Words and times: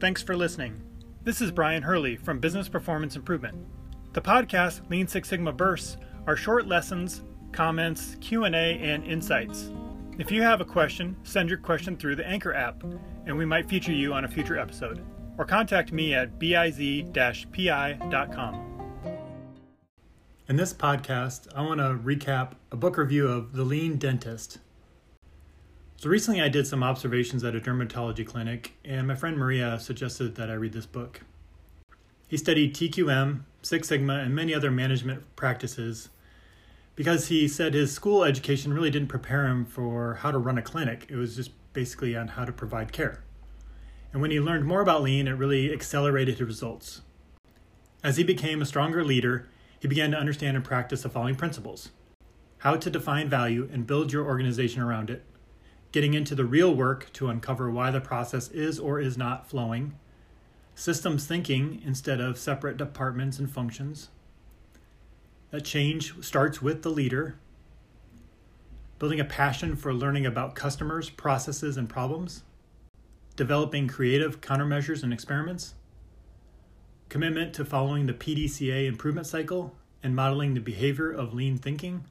Thanks 0.00 0.22
for 0.22 0.36
listening. 0.36 0.80
This 1.24 1.40
is 1.40 1.50
Brian 1.50 1.82
Hurley 1.82 2.14
from 2.14 2.38
Business 2.38 2.68
Performance 2.68 3.16
Improvement. 3.16 3.56
The 4.12 4.20
podcast 4.20 4.88
Lean 4.88 5.08
Six 5.08 5.28
Sigma 5.28 5.50
Bursts 5.52 5.96
are 6.28 6.36
short 6.36 6.68
lessons, 6.68 7.24
comments, 7.50 8.16
Q&A, 8.20 8.78
and 8.78 9.04
insights. 9.04 9.72
If 10.16 10.30
you 10.30 10.40
have 10.42 10.60
a 10.60 10.64
question, 10.64 11.16
send 11.24 11.48
your 11.48 11.58
question 11.58 11.96
through 11.96 12.14
the 12.14 12.24
Anchor 12.24 12.54
app, 12.54 12.84
and 13.26 13.36
we 13.36 13.44
might 13.44 13.68
feature 13.68 13.90
you 13.90 14.14
on 14.14 14.24
a 14.24 14.28
future 14.28 14.56
episode. 14.56 15.04
Or 15.36 15.44
contact 15.44 15.90
me 15.90 16.14
at 16.14 16.38
biz-pi.com. 16.38 17.08
In 20.48 20.54
this 20.54 20.72
podcast, 20.72 21.48
I 21.56 21.62
want 21.62 21.80
to 21.80 21.98
recap 22.04 22.52
a 22.70 22.76
book 22.76 22.98
review 22.98 23.26
of 23.26 23.52
The 23.52 23.64
Lean 23.64 23.96
Dentist. 23.96 24.58
So 26.00 26.08
recently 26.08 26.40
I 26.40 26.48
did 26.48 26.64
some 26.64 26.84
observations 26.84 27.42
at 27.42 27.56
a 27.56 27.60
dermatology 27.60 28.24
clinic, 28.24 28.74
and 28.84 29.08
my 29.08 29.16
friend 29.16 29.36
Maria 29.36 29.80
suggested 29.80 30.36
that 30.36 30.48
I 30.48 30.54
read 30.54 30.72
this 30.72 30.86
book. 30.86 31.22
He 32.28 32.36
studied 32.36 32.72
TQM, 32.72 33.40
Six 33.62 33.88
Sigma, 33.88 34.20
and 34.20 34.32
many 34.32 34.54
other 34.54 34.70
management 34.70 35.24
practices 35.34 36.10
because 36.94 37.26
he 37.26 37.48
said 37.48 37.74
his 37.74 37.90
school 37.90 38.22
education 38.22 38.72
really 38.72 38.92
didn't 38.92 39.08
prepare 39.08 39.48
him 39.48 39.64
for 39.64 40.14
how 40.20 40.30
to 40.30 40.38
run 40.38 40.56
a 40.56 40.62
clinic. 40.62 41.04
It 41.08 41.16
was 41.16 41.34
just 41.34 41.50
basically 41.72 42.14
on 42.14 42.28
how 42.28 42.44
to 42.44 42.52
provide 42.52 42.92
care. 42.92 43.24
And 44.12 44.22
when 44.22 44.30
he 44.30 44.38
learned 44.38 44.66
more 44.66 44.82
about 44.82 45.02
lean, 45.02 45.26
it 45.26 45.32
really 45.32 45.72
accelerated 45.72 46.38
his 46.38 46.46
results. 46.46 47.00
As 48.04 48.18
he 48.18 48.22
became 48.22 48.62
a 48.62 48.66
stronger 48.66 49.02
leader, 49.02 49.48
he 49.80 49.88
began 49.88 50.12
to 50.12 50.16
understand 50.16 50.56
and 50.56 50.64
practice 50.64 51.02
the 51.02 51.08
following 51.08 51.34
principles 51.34 51.90
how 52.58 52.76
to 52.76 52.90
define 52.90 53.28
value 53.28 53.68
and 53.72 53.86
build 53.86 54.12
your 54.12 54.24
organization 54.24 54.82
around 54.82 55.10
it, 55.10 55.24
getting 55.92 56.14
into 56.14 56.34
the 56.34 56.44
real 56.44 56.74
work 56.74 57.12
to 57.14 57.28
uncover 57.28 57.70
why 57.70 57.90
the 57.90 58.00
process 58.00 58.48
is 58.50 58.78
or 58.78 59.00
is 59.00 59.16
not 59.16 59.48
flowing, 59.48 59.94
systems 60.74 61.26
thinking 61.26 61.82
instead 61.84 62.20
of 62.20 62.38
separate 62.38 62.76
departments 62.76 63.38
and 63.38 63.50
functions, 63.50 64.08
that 65.50 65.64
change 65.64 66.14
starts 66.22 66.60
with 66.60 66.82
the 66.82 66.90
leader. 66.90 67.38
Building 68.98 69.20
a 69.20 69.24
passion 69.24 69.76
for 69.76 69.94
learning 69.94 70.26
about 70.26 70.54
customers, 70.54 71.08
processes, 71.08 71.76
and 71.76 71.88
problems. 71.88 72.42
Developing 73.36 73.88
creative 73.88 74.40
countermeasures 74.40 75.02
and 75.02 75.12
experiments. 75.12 75.74
Commitment 77.08 77.54
to 77.54 77.64
following 77.64 78.06
the 78.06 78.12
PDCA 78.12 78.86
improvement 78.86 79.26
cycle 79.26 79.74
and 80.02 80.14
modeling 80.14 80.54
the 80.54 80.60
behavior 80.60 81.10
of 81.10 81.32
lean 81.32 81.56
thinking. 81.56 82.04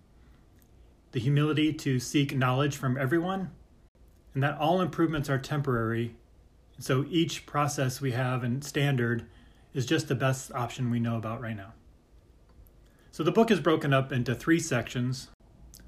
The 1.12 1.20
humility 1.20 1.74
to 1.74 2.00
seek 2.00 2.36
knowledge 2.36 2.76
from 2.76 2.98
everyone. 2.98 3.52
And 4.38 4.44
that 4.44 4.60
all 4.60 4.82
improvements 4.82 5.32
are 5.32 5.40
temporary. 5.40 6.14
So 6.78 7.08
each 7.10 7.48
process 7.48 8.00
we 8.00 8.12
have 8.12 8.44
and 8.44 8.64
standard 8.64 9.26
is 9.74 9.88
just 9.88 10.08
the 10.08 10.14
best 10.14 10.52
option 10.52 10.92
we 10.92 11.00
know 11.00 11.18
about 11.18 11.42
right 11.42 11.58
now. 11.58 11.74
So 13.12 13.24
the 13.24 13.32
book 13.32 13.50
is 13.50 13.60
broken 13.60 13.96
up 13.96 14.12
into 14.12 14.36
three 14.36 14.60
sections. 14.60 15.30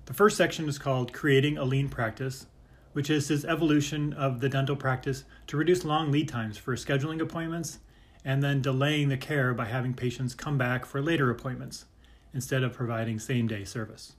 The 0.08 0.16
first 0.16 0.36
section 0.36 0.68
is 0.68 0.80
called 0.80 1.14
Creating 1.14 1.60
a 1.60 1.64
Lean 1.64 1.90
Practice, 1.90 2.48
which 2.94 3.12
is 3.12 3.28
his 3.28 3.46
evolution 3.46 4.14
of 4.14 4.40
the 4.40 4.50
dental 4.50 4.76
practice 4.76 5.26
to 5.46 5.56
reduce 5.56 5.86
long 5.86 6.12
lead 6.12 6.28
times 6.28 6.58
for 6.58 6.76
scheduling 6.76 7.22
appointments 7.22 7.78
and 8.26 8.42
then 8.42 8.64
delaying 8.64 9.10
the 9.10 9.18
care 9.18 9.54
by 9.54 9.66
having 9.66 9.94
patients 9.94 10.34
come 10.34 10.58
back 10.58 10.88
for 10.88 11.04
later 11.04 11.30
appointments 11.30 11.86
instead 12.34 12.64
of 12.64 12.74
providing 12.74 13.20
same 13.20 13.46
day 13.46 13.64
service. 13.64 14.14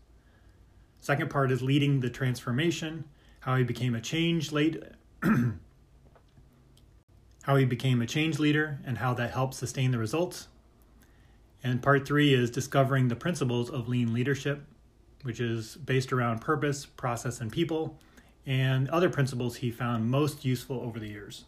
Second 1.00 1.30
part 1.30 1.50
is 1.50 1.62
leading 1.62 1.98
the 1.98 2.10
transformation, 2.10 3.06
how 3.40 3.56
he 3.56 3.64
became 3.64 3.94
a 3.94 4.00
change 4.00 4.52
late 4.52 4.82
how 7.42 7.56
he 7.56 7.64
became 7.64 8.02
a 8.02 8.06
change 8.06 8.38
leader 8.38 8.78
and 8.84 8.98
how 8.98 9.14
that 9.14 9.32
helped 9.32 9.54
sustain 9.54 9.90
the 9.90 9.98
results. 9.98 10.48
And 11.62 11.82
part 11.82 12.06
three 12.06 12.32
is 12.32 12.50
discovering 12.50 13.08
the 13.08 13.16
principles 13.16 13.70
of 13.70 13.88
lean 13.88 14.14
leadership, 14.14 14.62
which 15.22 15.40
is 15.40 15.76
based 15.76 16.12
around 16.12 16.40
purpose, 16.40 16.86
process, 16.86 17.40
and 17.40 17.50
people, 17.52 17.98
and 18.46 18.88
other 18.88 19.10
principles 19.10 19.56
he 19.56 19.70
found 19.70 20.10
most 20.10 20.44
useful 20.44 20.80
over 20.80 20.98
the 20.98 21.08
years. 21.08 21.44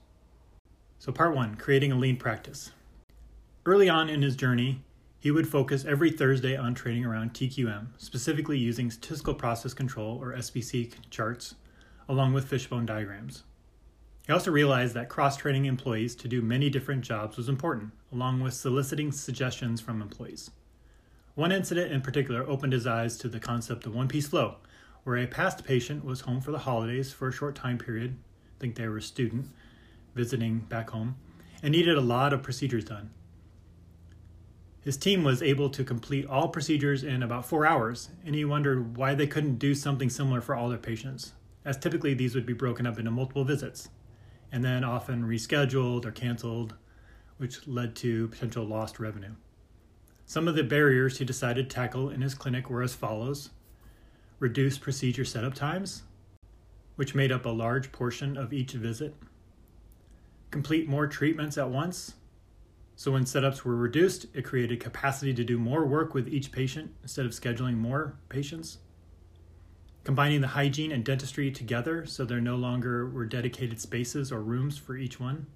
So, 0.98 1.12
part 1.12 1.34
one 1.34 1.54
creating 1.56 1.92
a 1.92 1.96
lean 1.96 2.16
practice. 2.16 2.72
Early 3.64 3.88
on 3.88 4.10
in 4.10 4.22
his 4.22 4.36
journey, 4.36 4.82
he 5.18 5.30
would 5.30 5.48
focus 5.48 5.84
every 5.84 6.10
Thursday 6.10 6.56
on 6.56 6.74
training 6.74 7.04
around 7.04 7.32
TQM, 7.32 7.86
specifically 7.96 8.58
using 8.58 8.90
statistical 8.90 9.34
process 9.34 9.72
control 9.72 10.18
or 10.20 10.34
SPC 10.34 10.92
charts, 11.10 11.54
along 12.08 12.32
with 12.32 12.48
fishbone 12.48 12.86
diagrams. 12.86 13.44
He 14.26 14.32
also 14.32 14.50
realized 14.50 14.94
that 14.94 15.08
cross 15.08 15.36
training 15.36 15.64
employees 15.64 16.14
to 16.16 16.28
do 16.28 16.42
many 16.42 16.70
different 16.70 17.02
jobs 17.02 17.36
was 17.36 17.48
important, 17.48 17.92
along 18.12 18.40
with 18.40 18.54
soliciting 18.54 19.10
suggestions 19.10 19.80
from 19.80 20.00
employees. 20.00 20.50
One 21.34 21.50
incident 21.50 21.90
in 21.90 22.02
particular 22.02 22.48
opened 22.48 22.72
his 22.72 22.86
eyes 22.86 23.16
to 23.18 23.28
the 23.28 23.40
concept 23.40 23.86
of 23.86 23.94
one 23.94 24.06
piece 24.06 24.28
flow, 24.28 24.56
where 25.04 25.16
a 25.16 25.26
past 25.26 25.64
patient 25.64 26.04
was 26.04 26.20
home 26.20 26.40
for 26.40 26.52
the 26.52 26.58
holidays 26.58 27.12
for 27.12 27.28
a 27.28 27.32
short 27.32 27.56
time 27.56 27.78
period, 27.78 28.16
I 28.56 28.60
think 28.60 28.76
they 28.76 28.86
were 28.86 28.98
a 28.98 29.02
student 29.02 29.48
visiting 30.14 30.60
back 30.60 30.90
home, 30.90 31.16
and 31.62 31.72
needed 31.72 31.96
a 31.96 32.02
lot 32.02 32.32
of 32.32 32.42
procedures 32.42 32.84
done. 32.84 33.10
His 34.82 34.96
team 34.96 35.24
was 35.24 35.42
able 35.42 35.70
to 35.70 35.84
complete 35.84 36.26
all 36.26 36.48
procedures 36.48 37.04
in 37.04 37.22
about 37.22 37.46
four 37.46 37.64
hours, 37.64 38.10
and 38.26 38.34
he 38.34 38.44
wondered 38.44 38.96
why 38.96 39.14
they 39.14 39.26
couldn't 39.26 39.58
do 39.58 39.74
something 39.74 40.10
similar 40.10 40.40
for 40.40 40.54
all 40.54 40.68
their 40.68 40.78
patients, 40.78 41.32
as 41.64 41.76
typically 41.76 42.14
these 42.14 42.34
would 42.34 42.46
be 42.46 42.52
broken 42.52 42.86
up 42.86 42.98
into 42.98 43.10
multiple 43.10 43.44
visits 43.44 43.88
and 44.50 44.64
then 44.64 44.84
often 44.84 45.24
rescheduled 45.24 46.04
or 46.04 46.10
canceled, 46.10 46.74
which 47.38 47.66
led 47.66 47.96
to 47.96 48.28
potential 48.28 48.64
lost 48.64 49.00
revenue. 49.00 49.34
Some 50.26 50.46
of 50.46 50.54
the 50.54 50.62
barriers 50.64 51.18
he 51.18 51.24
decided 51.24 51.68
to 51.68 51.74
tackle 51.74 52.10
in 52.10 52.20
his 52.20 52.34
clinic 52.34 52.68
were 52.68 52.82
as 52.82 52.94
follows 52.94 53.50
reduce 54.38 54.76
procedure 54.76 55.24
setup 55.24 55.54
times, 55.54 56.02
which 56.96 57.14
made 57.14 57.30
up 57.30 57.46
a 57.46 57.48
large 57.48 57.92
portion 57.92 58.36
of 58.36 58.52
each 58.52 58.72
visit, 58.72 59.14
complete 60.50 60.88
more 60.88 61.06
treatments 61.06 61.56
at 61.56 61.70
once. 61.70 62.14
So, 62.96 63.12
when 63.12 63.24
setups 63.24 63.62
were 63.62 63.76
reduced, 63.76 64.26
it 64.34 64.44
created 64.44 64.80
capacity 64.80 65.32
to 65.32 65.44
do 65.44 65.58
more 65.58 65.86
work 65.86 66.12
with 66.12 66.26
each 66.26 66.50
patient 66.50 66.92
instead 67.02 67.24
of 67.24 67.30
scheduling 67.30 67.76
more 67.76 68.16
patients 68.28 68.78
combining 70.04 70.40
the 70.40 70.48
hygiene 70.48 70.90
and 70.90 71.04
dentistry 71.04 71.50
together 71.50 72.04
so 72.06 72.24
there 72.24 72.40
no 72.40 72.56
longer 72.56 73.08
were 73.08 73.24
dedicated 73.24 73.80
spaces 73.80 74.32
or 74.32 74.40
rooms 74.40 74.76
for 74.76 74.96
each 74.96 75.20
one, 75.20 75.46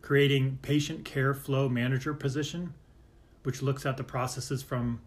creating 0.00 0.58
patient 0.62 1.04
care 1.04 1.34
flow 1.34 1.68
manager 1.68 2.14
position, 2.14 2.74
which 3.42 3.62
looks 3.62 3.84
at 3.84 3.96
the 3.96 4.04
processes 4.04 4.62
from 4.62 5.00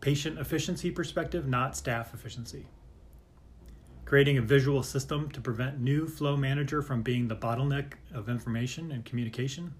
patient 0.00 0.38
efficiency 0.38 0.90
perspective, 0.90 1.48
not 1.48 1.76
staff 1.76 2.14
efficiency. 2.14 2.66
Creating 4.04 4.38
a 4.38 4.42
visual 4.42 4.82
system 4.82 5.28
to 5.30 5.40
prevent 5.40 5.80
new 5.80 6.06
flow 6.06 6.36
manager 6.36 6.80
from 6.80 7.02
being 7.02 7.26
the 7.26 7.34
bottleneck 7.34 7.94
of 8.14 8.28
information 8.28 8.92
and 8.92 9.04
communication. 9.04 9.74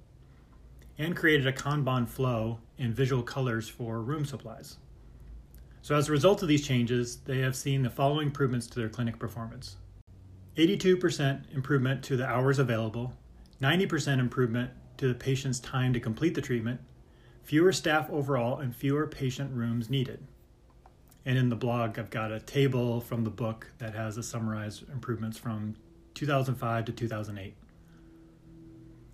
And 0.99 1.15
created 1.15 1.47
a 1.47 1.53
Kanban 1.53 2.09
flow 2.09 2.59
in 2.79 2.93
visual 2.93 3.23
colors 3.23 3.69
for 3.69 4.01
room 4.01 4.25
supplies. 4.25 4.79
So, 5.87 5.95
as 5.95 6.09
a 6.09 6.13
result 6.13 6.43
of 6.43 6.49
these 6.49 6.67
changes, 6.67 7.19
they 7.19 7.39
have 7.39 7.55
seen 7.55 7.85
the 7.85 7.91
following 7.91 8.27
improvements 8.27 8.67
to 8.67 8.81
their 8.81 8.89
clinic 8.89 9.21
performance 9.21 9.77
82% 10.57 11.55
improvement 11.55 12.03
to 12.03 12.17
the 12.17 12.27
hours 12.27 12.59
available, 12.59 13.15
90% 13.63 14.19
improvement 14.19 14.73
to 14.97 15.07
the 15.07 15.15
patient's 15.15 15.61
time 15.61 15.93
to 15.93 16.01
complete 16.01 16.35
the 16.35 16.41
treatment, 16.41 16.81
fewer 17.45 17.71
staff 17.71 18.11
overall, 18.11 18.59
and 18.59 18.75
fewer 18.75 19.07
patient 19.07 19.53
rooms 19.55 19.89
needed. 19.89 20.27
And 21.25 21.39
in 21.39 21.51
the 21.51 21.55
blog, 21.55 22.01
I've 22.01 22.11
got 22.11 22.33
a 22.33 22.41
table 22.41 23.01
from 23.01 23.23
the 23.23 23.31
book 23.31 23.69
that 23.79 23.95
has 23.95 24.17
the 24.17 24.25
summarized 24.25 24.91
improvements 24.91 25.39
from 25.39 25.77
2005 26.15 26.85
to 26.87 26.91
2008. 26.91 27.55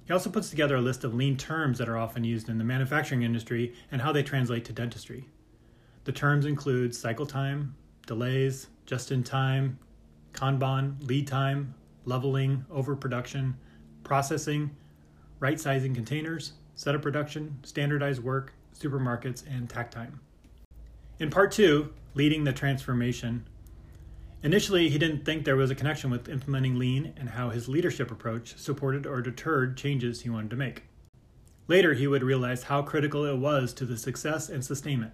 He 0.07 0.13
also 0.15 0.31
puts 0.31 0.49
together 0.49 0.77
a 0.77 0.81
list 0.81 1.05
of 1.05 1.13
lean 1.13 1.37
terms 1.37 1.77
that 1.77 1.91
are 1.91 1.99
often 1.99 2.25
used 2.25 2.49
in 2.49 2.57
the 2.57 2.65
manufacturing 2.65 3.25
industry 3.25 3.75
and 3.91 4.01
how 4.01 4.11
they 4.11 4.23
translate 4.23 4.65
to 4.65 4.73
dentistry. 4.73 5.29
The 6.05 6.13
terms 6.13 6.47
include 6.47 6.95
cycle 6.95 7.27
time, 7.27 7.77
delays, 8.07 8.67
just 8.87 9.13
in 9.13 9.23
time, 9.23 9.79
Kanban, 10.33 10.97
lead 11.07 11.27
time, 11.27 11.75
leveling, 12.05 12.65
overproduction, 12.71 13.57
processing, 14.03 14.71
right 15.39 15.61
sizing 15.61 15.95
containers, 15.95 16.53
setup 16.75 17.03
production, 17.03 17.59
standardized 17.63 18.23
work, 18.23 18.53
supermarkets, 18.77 19.45
and 19.47 19.69
takt 19.69 19.93
time. 19.93 20.21
In 21.19 21.31
part 21.31 21.53
two, 21.53 21.93
leading 22.15 22.43
the 22.43 22.53
transformation, 22.53 23.47
initially 24.43 24.89
he 24.89 24.99
didn't 24.99 25.25
think 25.25 25.45
there 25.45 25.57
was 25.57 25.71
a 25.71 25.75
connection 25.77 26.11
with 26.11 26.29
implementing 26.29 26.79
lean 26.79 27.13
and 27.17 27.31
how 27.31 27.51
his 27.51 27.69
leadership 27.69 28.11
approach 28.11 28.57
supported 28.59 29.07
or 29.07 29.23
deterred 29.23 29.77
changes 29.77 30.23
he 30.23 30.31
wanted 30.31 30.51
to 30.51 30.57
make. 30.57 30.85
Later, 31.69 31.95
he 31.95 32.09
would 32.09 32.25
realize 32.25 32.65
how 32.65 32.83
critical 32.83 33.25
it 33.25 33.39
was 33.39 33.73
to 33.75 33.85
the 33.85 33.97
success 33.97 34.49
and 34.49 34.65
sustainment. 34.65 35.13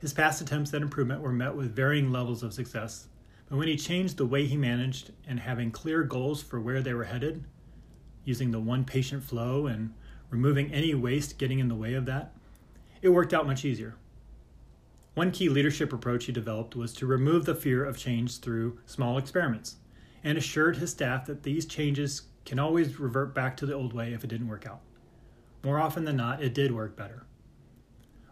His 0.00 0.12
past 0.12 0.40
attempts 0.40 0.72
at 0.72 0.82
improvement 0.82 1.22
were 1.22 1.32
met 1.32 1.56
with 1.56 1.74
varying 1.74 2.12
levels 2.12 2.42
of 2.42 2.54
success, 2.54 3.08
but 3.48 3.56
when 3.56 3.68
he 3.68 3.76
changed 3.76 4.16
the 4.16 4.26
way 4.26 4.46
he 4.46 4.56
managed 4.56 5.10
and 5.26 5.40
having 5.40 5.70
clear 5.70 6.04
goals 6.04 6.42
for 6.42 6.60
where 6.60 6.82
they 6.82 6.94
were 6.94 7.04
headed, 7.04 7.44
using 8.24 8.50
the 8.50 8.60
one 8.60 8.84
patient 8.84 9.24
flow 9.24 9.66
and 9.66 9.92
removing 10.30 10.72
any 10.72 10.94
waste 10.94 11.38
getting 11.38 11.58
in 11.58 11.68
the 11.68 11.74
way 11.74 11.94
of 11.94 12.06
that, 12.06 12.32
it 13.02 13.08
worked 13.08 13.34
out 13.34 13.46
much 13.46 13.64
easier. 13.64 13.96
One 15.14 15.32
key 15.32 15.48
leadership 15.48 15.92
approach 15.92 16.26
he 16.26 16.32
developed 16.32 16.76
was 16.76 16.92
to 16.94 17.06
remove 17.06 17.44
the 17.44 17.54
fear 17.54 17.84
of 17.84 17.98
change 17.98 18.38
through 18.38 18.78
small 18.86 19.18
experiments 19.18 19.76
and 20.22 20.38
assured 20.38 20.76
his 20.76 20.90
staff 20.90 21.26
that 21.26 21.42
these 21.42 21.66
changes 21.66 22.22
can 22.44 22.58
always 22.58 23.00
revert 23.00 23.34
back 23.34 23.56
to 23.56 23.66
the 23.66 23.74
old 23.74 23.92
way 23.92 24.12
if 24.12 24.22
it 24.22 24.28
didn't 24.28 24.48
work 24.48 24.66
out. 24.66 24.80
More 25.64 25.80
often 25.80 26.04
than 26.04 26.16
not, 26.16 26.42
it 26.42 26.54
did 26.54 26.72
work 26.72 26.96
better. 26.96 27.24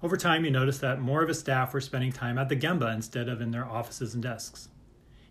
Over 0.02 0.16
time, 0.16 0.44
he 0.44 0.50
noticed 0.50 0.80
that 0.82 1.00
more 1.00 1.22
of 1.22 1.28
his 1.28 1.38
staff 1.38 1.72
were 1.72 1.80
spending 1.80 2.12
time 2.12 2.38
at 2.38 2.48
the 2.48 2.56
Gemba 2.56 2.92
instead 2.92 3.28
of 3.28 3.40
in 3.40 3.50
their 3.50 3.64
offices 3.64 4.14
and 4.14 4.22
desks. 4.22 4.68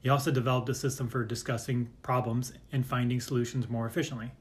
He 0.02 0.10
also 0.10 0.32
developed 0.32 0.70
a 0.70 0.76
system 0.76 1.08
for 1.08 1.24
discussing 1.24 1.90
problems 2.02 2.54
and 2.72 2.86
finding 2.86 3.20
solutions 3.20 3.70
more 3.70 3.86
efficiently. 3.86 4.32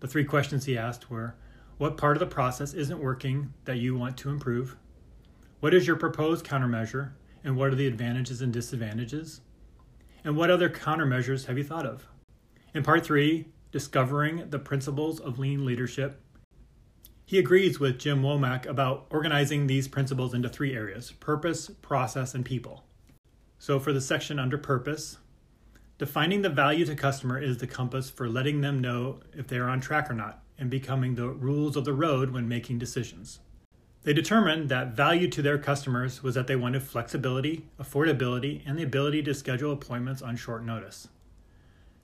The 0.00 0.08
three 0.08 0.24
questions 0.24 0.64
he 0.64 0.78
asked 0.78 1.10
were 1.10 1.34
What 1.78 1.96
part 1.96 2.16
of 2.16 2.20
the 2.20 2.26
process 2.26 2.74
isn't 2.74 3.00
working 3.00 3.52
that 3.64 3.78
you 3.78 3.96
want 3.96 4.16
to 4.18 4.30
improve? 4.30 4.76
What 5.60 5.74
is 5.74 5.86
your 5.86 5.96
proposed 5.96 6.44
countermeasure? 6.44 7.12
And 7.44 7.56
what 7.56 7.72
are 7.72 7.76
the 7.76 7.86
advantages 7.86 8.42
and 8.42 8.52
disadvantages? 8.52 9.40
And 10.24 10.36
what 10.36 10.50
other 10.50 10.68
countermeasures 10.68 11.46
have 11.46 11.58
you 11.58 11.64
thought 11.64 11.86
of? 11.86 12.06
In 12.74 12.82
part 12.82 13.04
three, 13.04 13.48
discovering 13.70 14.50
the 14.50 14.58
principles 14.58 15.20
of 15.20 15.38
lean 15.38 15.64
leadership, 15.64 16.20
he 17.28 17.38
agrees 17.38 17.78
with 17.78 17.98
Jim 17.98 18.22
Womack 18.22 18.64
about 18.64 19.04
organizing 19.10 19.66
these 19.66 19.86
principles 19.86 20.32
into 20.32 20.48
three 20.48 20.74
areas 20.74 21.12
purpose, 21.12 21.70
process, 21.82 22.34
and 22.34 22.42
people. 22.42 22.84
So, 23.58 23.78
for 23.78 23.92
the 23.92 24.00
section 24.00 24.38
under 24.38 24.56
purpose, 24.56 25.18
defining 25.98 26.40
the 26.40 26.48
value 26.48 26.86
to 26.86 26.94
customer 26.94 27.38
is 27.38 27.58
the 27.58 27.66
compass 27.66 28.08
for 28.08 28.30
letting 28.30 28.62
them 28.62 28.80
know 28.80 29.20
if 29.36 29.46
they 29.46 29.58
are 29.58 29.68
on 29.68 29.78
track 29.78 30.10
or 30.10 30.14
not 30.14 30.42
and 30.58 30.70
becoming 30.70 31.16
the 31.16 31.28
rules 31.28 31.76
of 31.76 31.84
the 31.84 31.92
road 31.92 32.30
when 32.30 32.48
making 32.48 32.78
decisions. 32.78 33.40
They 34.04 34.14
determined 34.14 34.70
that 34.70 34.96
value 34.96 35.28
to 35.28 35.42
their 35.42 35.58
customers 35.58 36.22
was 36.22 36.34
that 36.34 36.46
they 36.46 36.56
wanted 36.56 36.82
flexibility, 36.82 37.66
affordability, 37.78 38.62
and 38.64 38.78
the 38.78 38.84
ability 38.84 39.22
to 39.24 39.34
schedule 39.34 39.72
appointments 39.72 40.22
on 40.22 40.36
short 40.36 40.64
notice. 40.64 41.08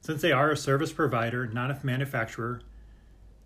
Since 0.03 0.21
they 0.21 0.32
are 0.32 0.50
a 0.50 0.56
service 0.56 0.93
provider, 0.93 1.47
not 1.47 1.71
a 1.71 1.81
manufacturer, 1.82 2.61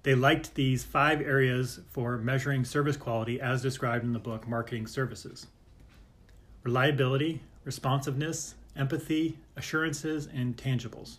they 0.02 0.14
liked 0.14 0.54
these 0.54 0.84
five 0.84 1.20
areas 1.20 1.80
for 1.90 2.18
measuring 2.18 2.64
service 2.64 2.96
quality 2.96 3.40
as 3.40 3.62
described 3.62 4.04
in 4.04 4.12
the 4.12 4.18
book 4.18 4.46
Marketing 4.46 4.86
Services 4.86 5.46
reliability, 6.64 7.40
responsiveness, 7.64 8.54
empathy, 8.76 9.38
assurances, 9.56 10.28
and 10.32 10.56
tangibles. 10.56 11.18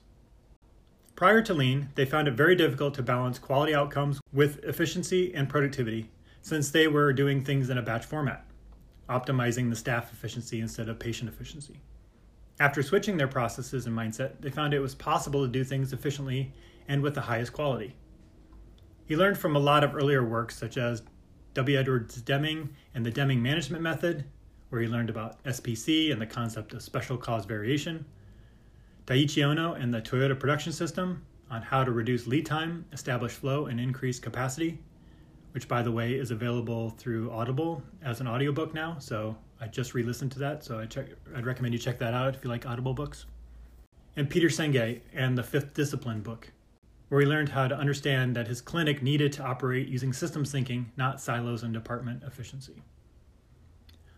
Prior 1.16 1.42
to 1.42 1.54
Lean, 1.54 1.90
they 1.96 2.06
found 2.06 2.28
it 2.28 2.36
very 2.36 2.56
difficult 2.56 2.94
to 2.94 3.04
balance 3.04 3.40
quality 3.40 3.74
outcomes 3.74 4.22
with 4.32 4.64
efficiency 4.64 5.34
and 5.34 5.50
productivity 5.50 6.10
since 6.42 6.72
they 6.72 6.88
were 6.88 7.12
doing 7.12 7.44
things 7.44 7.70
in 7.70 7.78
a 7.78 7.82
batch 7.82 8.06
format, 8.06 8.46
optimizing 9.10 9.70
the 9.70 9.76
staff 9.76 10.14
efficiency 10.14 10.62
instead 10.62 10.88
of 10.88 11.00
patient 11.00 11.30
efficiency. 11.30 11.82
After 12.60 12.84
switching 12.84 13.18
their 13.18 13.28
processes 13.28 13.86
and 13.86 13.98
mindset, 13.98 14.40
they 14.40 14.50
found 14.50 14.74
it 14.74 14.80
was 14.80 14.96
possible 14.96 15.46
to 15.46 15.52
do 15.52 15.64
things 15.64 15.94
efficiently 15.94 16.54
and 16.88 17.02
with 17.02 17.16
the 17.16 17.22
highest 17.22 17.54
quality. 17.54 17.96
He 19.10 19.18
learned 19.18 19.40
from 19.40 19.56
a 19.56 19.60
lot 19.60 19.84
of 19.84 19.96
earlier 19.96 20.24
works, 20.24 20.56
such 20.56 20.78
as 20.78 21.02
W. 21.56 21.80
Edwards 21.80 22.22
Deming 22.22 22.70
and 22.94 23.04
the 23.04 23.10
Deming 23.10 23.42
Management 23.42 23.82
Method, 23.82 24.24
where 24.70 24.82
he 24.82 24.88
learned 24.88 25.10
about 25.10 25.44
SPC 25.46 26.12
and 26.12 26.22
the 26.22 26.28
concept 26.28 26.74
of 26.74 26.84
special 26.84 27.18
cause 27.18 27.46
variation, 27.46 28.06
Taiichi 29.08 29.42
Ohno 29.42 29.82
and 29.82 29.92
the 29.92 30.00
Toyota 30.00 30.40
Production 30.40 30.72
System 30.72 31.26
on 31.50 31.64
how 31.64 31.84
to 31.84 31.92
reduce 31.92 32.28
lead 32.28 32.46
time, 32.46 32.86
establish 32.94 33.32
flow, 33.32 33.66
and 33.66 33.80
increase 33.80 34.20
capacity, 34.20 34.78
which 35.54 35.68
by 35.68 35.82
the 35.82 35.92
way 35.92 36.14
is 36.14 36.30
available 36.30 36.92
through 36.92 37.32
Audible 37.32 37.82
as 38.04 38.22
an 38.22 38.28
audiobook 38.28 38.76
now. 38.76 38.96
So 39.00 39.36
I 39.60 39.66
just 39.66 39.96
re-listened 39.96 40.34
to 40.34 40.40
that, 40.40 40.64
so 40.64 40.78
I 40.78 40.86
check, 40.86 41.08
I'd 41.36 41.48
recommend 41.48 41.74
you 41.74 41.80
check 41.80 41.98
that 41.98 42.14
out 42.14 42.36
if 42.36 42.44
you 42.44 42.50
like 42.52 42.68
Audible 42.68 42.94
books. 42.94 43.26
And 44.16 44.30
Peter 44.30 44.50
Senge 44.50 45.02
and 45.16 45.36
the 45.36 45.42
Fifth 45.42 45.74
Discipline 45.74 46.22
book, 46.22 46.52
where 47.10 47.22
he 47.22 47.28
learned 47.28 47.50
how 47.50 47.68
to 47.68 47.78
understand 47.78 48.36
that 48.36 48.48
his 48.48 48.62
clinic 48.62 49.02
needed 49.04 49.34
to 49.34 49.44
operate 49.44 49.88
using 49.88 50.14
systems 50.14 50.52
thinking, 50.52 50.92
not 50.96 51.20
silos 51.20 51.64
and 51.64 51.74
department 51.74 52.24
efficiency. 52.24 52.84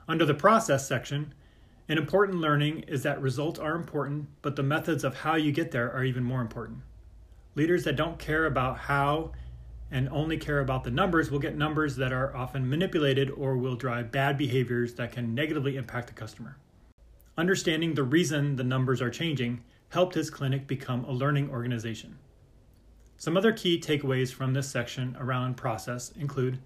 Under 0.07 0.25
the 0.25 0.33
process 0.33 0.87
section, 0.87 1.33
an 1.87 1.97
important 1.97 2.39
learning 2.39 2.79
is 2.87 3.03
that 3.03 3.21
results 3.21 3.59
are 3.59 3.75
important, 3.75 4.27
but 4.41 4.55
the 4.55 4.63
methods 4.63 5.03
of 5.03 5.15
how 5.15 5.35
you 5.35 5.51
get 5.51 5.71
there 5.71 5.91
are 5.91 6.03
even 6.03 6.23
more 6.23 6.41
important. 6.41 6.79
Leaders 7.55 7.83
that 7.85 7.95
don't 7.95 8.19
care 8.19 8.45
about 8.45 8.77
how 8.77 9.31
and 9.89 10.07
only 10.09 10.37
care 10.37 10.59
about 10.59 10.83
the 10.83 10.91
numbers 10.91 11.29
will 11.29 11.39
get 11.39 11.57
numbers 11.57 11.97
that 11.97 12.13
are 12.13 12.35
often 12.35 12.69
manipulated 12.69 13.29
or 13.31 13.57
will 13.57 13.75
drive 13.75 14.11
bad 14.11 14.37
behaviors 14.37 14.93
that 14.93 15.11
can 15.11 15.35
negatively 15.35 15.75
impact 15.75 16.07
the 16.07 16.13
customer. 16.13 16.57
Understanding 17.37 17.93
the 17.93 18.03
reason 18.03 18.55
the 18.55 18.63
numbers 18.63 19.01
are 19.01 19.09
changing 19.09 19.63
helped 19.89 20.15
his 20.15 20.29
clinic 20.29 20.67
become 20.67 21.03
a 21.03 21.11
learning 21.11 21.49
organization. 21.49 22.17
Some 23.21 23.37
other 23.37 23.53
key 23.53 23.79
takeaways 23.79 24.33
from 24.33 24.53
this 24.53 24.67
section 24.67 25.15
around 25.19 25.55
process 25.55 26.11
include 26.13 26.57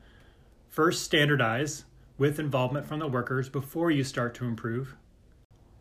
first, 0.70 1.04
standardize 1.04 1.84
with 2.18 2.40
involvement 2.40 2.86
from 2.86 3.00
the 3.00 3.10
workers 3.10 3.50
before 3.50 3.92
you 3.92 4.06
start 4.06 4.34
to 4.36 4.46
improve. 4.46 4.96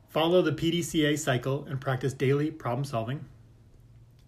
Follow 0.08 0.42
the 0.42 0.50
PDCA 0.50 1.16
cycle 1.16 1.64
and 1.68 1.80
practice 1.80 2.12
daily 2.12 2.50
problem 2.50 2.84
solving. 2.84 3.24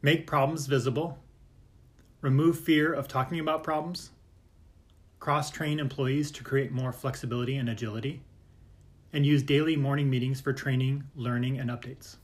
Make 0.02 0.28
problems 0.28 0.66
visible 0.66 1.19
remove 2.20 2.60
fear 2.60 2.92
of 2.92 3.08
talking 3.08 3.40
about 3.40 3.64
problems, 3.64 4.12
cross 5.19 5.50
train 5.50 5.81
employees 5.81 6.31
to 6.31 6.44
create 6.44 6.70
more 6.70 6.92
flexibility 6.92 7.56
and 7.56 7.69
agility, 7.69 8.22
and 9.12 9.26
use 9.26 9.42
daily 9.42 9.75
morning 9.75 10.08
meetings 10.08 10.40
for 10.40 10.52
training, 10.52 11.02
learning, 11.16 11.58
and 11.58 11.70
updates. 11.70 12.19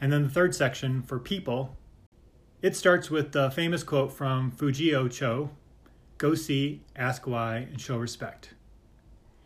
And 0.00 0.10
then 0.10 0.22
the 0.22 0.30
third 0.30 0.54
section 0.54 1.02
for 1.02 1.18
people, 1.18 1.76
it 2.60 2.74
starts 2.74 3.08
with 3.08 3.32
the 3.32 3.50
famous 3.50 3.84
quote 3.84 4.12
from 4.12 4.50
Fujio 4.50 5.10
Cho 5.10 5.50
Go 6.18 6.34
see, 6.34 6.82
ask 6.96 7.28
why, 7.28 7.58
and 7.58 7.80
show 7.80 7.96
respect. 7.96 8.54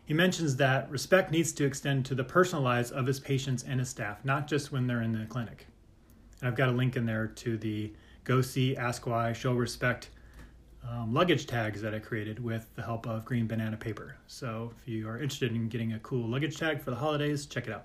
He 0.06 0.14
mentions 0.14 0.56
that 0.56 0.90
respect 0.90 1.30
needs 1.30 1.52
to 1.52 1.66
extend 1.66 2.06
to 2.06 2.14
the 2.14 2.24
personal 2.24 2.64
lives 2.64 2.90
of 2.90 3.06
his 3.06 3.20
patients 3.20 3.62
and 3.62 3.78
his 3.78 3.90
staff, 3.90 4.24
not 4.24 4.46
just 4.46 4.72
when 4.72 4.86
they're 4.86 5.02
in 5.02 5.12
the 5.12 5.26
clinic. 5.26 5.66
And 6.40 6.48
I've 6.48 6.56
got 6.56 6.70
a 6.70 6.72
link 6.72 6.96
in 6.96 7.04
there 7.04 7.26
to 7.26 7.58
the 7.58 7.92
go 8.24 8.40
see, 8.40 8.74
ask 8.78 9.06
why, 9.06 9.34
show 9.34 9.52
respect 9.52 10.08
um, 10.88 11.12
luggage 11.12 11.46
tags 11.46 11.82
that 11.82 11.94
I 11.94 11.98
created 11.98 12.42
with 12.42 12.74
the 12.74 12.82
help 12.82 13.06
of 13.06 13.26
Green 13.26 13.46
Banana 13.46 13.76
Paper. 13.76 14.16
So 14.26 14.72
if 14.80 14.88
you 14.88 15.06
are 15.06 15.18
interested 15.18 15.52
in 15.52 15.68
getting 15.68 15.92
a 15.92 15.98
cool 15.98 16.26
luggage 16.26 16.56
tag 16.56 16.80
for 16.80 16.90
the 16.90 16.96
holidays, 16.96 17.44
check 17.44 17.66
it 17.66 17.74
out. 17.74 17.84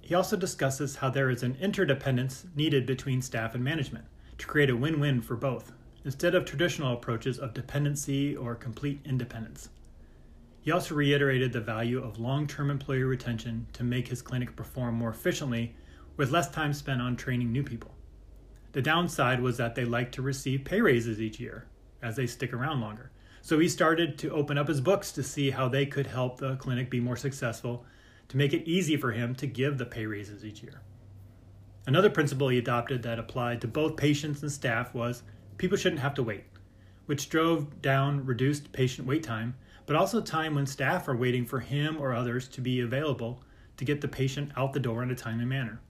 He 0.00 0.16
also 0.16 0.36
discusses 0.36 0.96
how 0.96 1.10
there 1.10 1.30
is 1.30 1.44
an 1.44 1.56
interdependence 1.60 2.46
needed 2.56 2.84
between 2.84 3.22
staff 3.22 3.54
and 3.54 3.62
management 3.62 4.04
to 4.42 4.48
create 4.48 4.70
a 4.70 4.76
win 4.76 4.98
win 4.98 5.22
for 5.22 5.36
both, 5.36 5.72
instead 6.04 6.34
of 6.34 6.44
traditional 6.44 6.92
approaches 6.92 7.38
of 7.38 7.54
dependency 7.54 8.36
or 8.36 8.56
complete 8.56 8.98
independence. 9.04 9.68
He 10.60 10.72
also 10.72 10.96
reiterated 10.96 11.52
the 11.52 11.60
value 11.60 12.02
of 12.02 12.18
long 12.18 12.48
term 12.48 12.68
employee 12.68 13.04
retention 13.04 13.68
to 13.72 13.84
make 13.84 14.08
his 14.08 14.20
clinic 14.20 14.56
perform 14.56 14.96
more 14.96 15.10
efficiently 15.10 15.76
with 16.16 16.32
less 16.32 16.50
time 16.50 16.72
spent 16.72 17.00
on 17.00 17.14
training 17.14 17.52
new 17.52 17.62
people. 17.62 17.94
The 18.72 18.82
downside 18.82 19.40
was 19.40 19.58
that 19.58 19.76
they 19.76 19.84
like 19.84 20.10
to 20.12 20.22
receive 20.22 20.64
pay 20.64 20.80
raises 20.80 21.20
each 21.20 21.38
year 21.38 21.66
as 22.02 22.16
they 22.16 22.26
stick 22.26 22.52
around 22.52 22.80
longer. 22.80 23.12
So 23.42 23.60
he 23.60 23.68
started 23.68 24.18
to 24.18 24.32
open 24.32 24.58
up 24.58 24.66
his 24.66 24.80
books 24.80 25.12
to 25.12 25.22
see 25.22 25.50
how 25.50 25.68
they 25.68 25.86
could 25.86 26.08
help 26.08 26.38
the 26.38 26.56
clinic 26.56 26.90
be 26.90 26.98
more 26.98 27.16
successful 27.16 27.84
to 28.26 28.36
make 28.36 28.52
it 28.52 28.68
easy 28.68 28.96
for 28.96 29.12
him 29.12 29.36
to 29.36 29.46
give 29.46 29.78
the 29.78 29.86
pay 29.86 30.04
raises 30.06 30.44
each 30.44 30.64
year. 30.64 30.82
Another 31.86 32.10
principle 32.10 32.48
he 32.48 32.58
adopted 32.58 33.02
that 33.02 33.18
applied 33.18 33.60
to 33.60 33.68
both 33.68 33.96
patients 33.96 34.42
and 34.42 34.52
staff 34.52 34.94
was 34.94 35.24
people 35.58 35.76
shouldn't 35.76 36.00
have 36.00 36.14
to 36.14 36.22
wait, 36.22 36.44
which 37.06 37.28
drove 37.28 37.82
down 37.82 38.24
reduced 38.24 38.72
patient 38.72 39.06
wait 39.06 39.24
time, 39.24 39.56
but 39.86 39.96
also 39.96 40.20
time 40.20 40.54
when 40.54 40.66
staff 40.66 41.08
are 41.08 41.16
waiting 41.16 41.44
for 41.44 41.58
him 41.58 41.96
or 42.00 42.12
others 42.12 42.46
to 42.48 42.60
be 42.60 42.80
available 42.80 43.42
to 43.76 43.84
get 43.84 44.00
the 44.00 44.08
patient 44.08 44.52
out 44.56 44.72
the 44.72 44.80
door 44.80 45.02
in 45.02 45.10
a 45.10 45.14
timely 45.14 45.44
manner. 45.44 45.80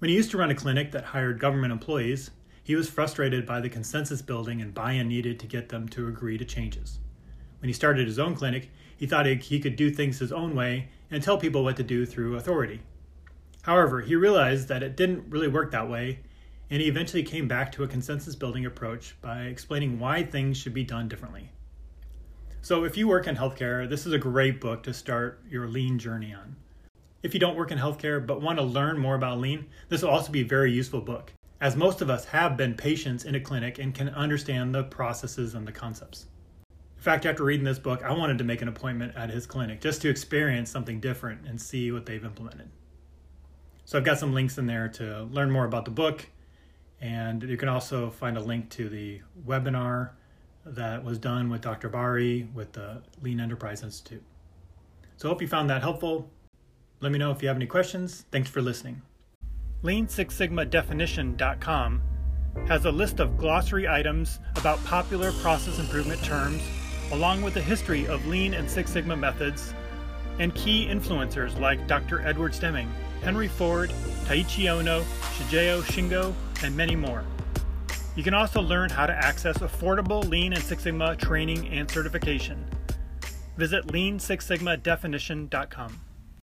When 0.00 0.08
he 0.08 0.16
used 0.16 0.32
to 0.32 0.38
run 0.38 0.50
a 0.50 0.56
clinic 0.56 0.90
that 0.90 1.04
hired 1.04 1.38
government 1.38 1.72
employees, 1.72 2.32
he 2.64 2.74
was 2.74 2.90
frustrated 2.90 3.46
by 3.46 3.60
the 3.60 3.68
consensus 3.68 4.22
building 4.22 4.60
and 4.60 4.74
buy 4.74 4.92
in 4.92 5.06
needed 5.06 5.38
to 5.38 5.46
get 5.46 5.68
them 5.68 5.88
to 5.90 6.08
agree 6.08 6.36
to 6.38 6.44
changes. 6.44 6.98
When 7.60 7.68
he 7.68 7.72
started 7.72 8.08
his 8.08 8.18
own 8.18 8.34
clinic, 8.34 8.70
he 8.96 9.06
thought 9.06 9.26
he 9.26 9.60
could 9.60 9.76
do 9.76 9.90
things 9.90 10.18
his 10.18 10.32
own 10.32 10.56
way 10.56 10.88
and 11.12 11.22
tell 11.22 11.38
people 11.38 11.62
what 11.62 11.76
to 11.76 11.84
do 11.84 12.04
through 12.04 12.36
authority. 12.36 12.80
However, 13.62 14.00
he 14.00 14.16
realized 14.16 14.68
that 14.68 14.82
it 14.82 14.96
didn't 14.96 15.30
really 15.30 15.48
work 15.48 15.70
that 15.70 15.88
way, 15.88 16.20
and 16.68 16.80
he 16.80 16.88
eventually 16.88 17.22
came 17.22 17.46
back 17.46 17.70
to 17.72 17.84
a 17.84 17.88
consensus 17.88 18.34
building 18.34 18.66
approach 18.66 19.14
by 19.20 19.42
explaining 19.42 19.98
why 19.98 20.24
things 20.24 20.56
should 20.56 20.74
be 20.74 20.84
done 20.84 21.08
differently. 21.08 21.50
So, 22.60 22.84
if 22.84 22.96
you 22.96 23.08
work 23.08 23.26
in 23.26 23.36
healthcare, 23.36 23.88
this 23.88 24.06
is 24.06 24.12
a 24.12 24.18
great 24.18 24.60
book 24.60 24.82
to 24.84 24.94
start 24.94 25.42
your 25.48 25.66
lean 25.66 25.98
journey 25.98 26.32
on. 26.32 26.56
If 27.22 27.34
you 27.34 27.40
don't 27.40 27.56
work 27.56 27.70
in 27.70 27.78
healthcare 27.78 28.24
but 28.24 28.42
want 28.42 28.58
to 28.58 28.64
learn 28.64 28.98
more 28.98 29.14
about 29.14 29.38
lean, 29.38 29.66
this 29.88 30.02
will 30.02 30.10
also 30.10 30.32
be 30.32 30.40
a 30.40 30.44
very 30.44 30.72
useful 30.72 31.00
book, 31.00 31.32
as 31.60 31.76
most 31.76 32.00
of 32.00 32.10
us 32.10 32.24
have 32.26 32.56
been 32.56 32.74
patients 32.74 33.24
in 33.24 33.36
a 33.36 33.40
clinic 33.40 33.78
and 33.78 33.94
can 33.94 34.08
understand 34.08 34.74
the 34.74 34.82
processes 34.82 35.54
and 35.54 35.68
the 35.68 35.72
concepts. 35.72 36.26
In 36.96 37.02
fact, 37.02 37.26
after 37.26 37.44
reading 37.44 37.64
this 37.64 37.78
book, 37.78 38.02
I 38.02 38.12
wanted 38.12 38.38
to 38.38 38.44
make 38.44 38.62
an 38.62 38.68
appointment 38.68 39.14
at 39.16 39.30
his 39.30 39.46
clinic 39.46 39.80
just 39.80 40.02
to 40.02 40.08
experience 40.08 40.70
something 40.70 41.00
different 41.00 41.46
and 41.46 41.60
see 41.60 41.92
what 41.92 42.06
they've 42.06 42.24
implemented. 42.24 42.70
So 43.84 43.98
I've 43.98 44.04
got 44.04 44.18
some 44.18 44.32
links 44.32 44.58
in 44.58 44.66
there 44.66 44.88
to 44.88 45.24
learn 45.24 45.50
more 45.50 45.64
about 45.64 45.84
the 45.84 45.90
book, 45.90 46.26
and 47.00 47.42
you 47.42 47.56
can 47.56 47.68
also 47.68 48.10
find 48.10 48.36
a 48.36 48.40
link 48.40 48.70
to 48.70 48.88
the 48.88 49.20
webinar 49.46 50.10
that 50.64 51.02
was 51.02 51.18
done 51.18 51.50
with 51.50 51.60
Dr. 51.60 51.90
Bahri 51.90 52.52
with 52.54 52.72
the 52.72 53.02
Lean 53.20 53.40
Enterprise 53.40 53.82
Institute. 53.82 54.22
So 55.16 55.28
I 55.28 55.32
hope 55.32 55.42
you 55.42 55.48
found 55.48 55.68
that 55.70 55.82
helpful. 55.82 56.30
Let 57.00 57.12
me 57.12 57.18
know 57.18 57.32
if 57.32 57.42
you 57.42 57.48
have 57.48 57.56
any 57.56 57.66
questions. 57.66 58.26
Thanks 58.30 58.48
for 58.48 58.62
listening. 58.62 59.02
Lean 59.82 60.08
Six 60.08 60.36
Sigma 60.36 60.64
Definition.com 60.64 62.00
has 62.68 62.84
a 62.84 62.92
list 62.92 63.18
of 63.18 63.36
glossary 63.36 63.88
items 63.88 64.38
about 64.56 64.82
popular 64.84 65.32
process 65.32 65.80
improvement 65.80 66.22
terms 66.22 66.62
along 67.12 67.42
with 67.42 67.56
a 67.56 67.60
history 67.60 68.06
of 68.06 68.26
Lean 68.26 68.54
and 68.54 68.68
Six 68.68 68.90
Sigma 68.90 69.16
methods, 69.16 69.74
and 70.38 70.54
key 70.54 70.86
influencers 70.86 71.58
like 71.60 71.86
Dr. 71.86 72.26
Edward 72.26 72.52
Deming, 72.58 72.90
Henry 73.22 73.48
Ford, 73.48 73.90
Taiichi 74.24 74.70
Ono, 74.70 75.02
Shigeo 75.36 75.82
Shingo, 75.82 76.34
and 76.62 76.76
many 76.76 76.96
more. 76.96 77.24
You 78.14 78.22
can 78.22 78.34
also 78.34 78.60
learn 78.60 78.90
how 78.90 79.06
to 79.06 79.12
access 79.12 79.56
affordable 79.58 80.28
Lean 80.28 80.52
and 80.52 80.62
Six 80.62 80.82
Sigma 80.82 81.16
training 81.16 81.66
and 81.68 81.90
certification. 81.90 82.62
Visit 83.56 83.86
leansixsigmadefinition.com. 83.86 86.00